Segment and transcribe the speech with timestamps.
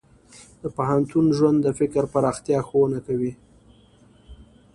[0.61, 3.31] د پوهنتون ژوند د فکر پراختیا ښوونه کوي.